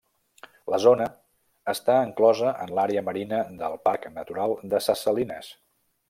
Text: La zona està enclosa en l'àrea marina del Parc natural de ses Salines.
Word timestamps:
La 0.73 0.77
zona 0.83 1.05
està 1.73 1.97
enclosa 2.05 2.53
en 2.65 2.73
l'àrea 2.79 3.03
marina 3.09 3.41
del 3.63 3.75
Parc 3.87 4.07
natural 4.17 4.55
de 4.73 4.81
ses 4.87 5.05
Salines. 5.09 5.51